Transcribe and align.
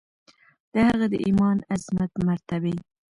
د 0.73 0.75
هغه 0.89 1.05
د 1.11 1.15
ایمان، 1.25 1.57
عظمت، 1.73 2.11
مرتبې 2.27 2.75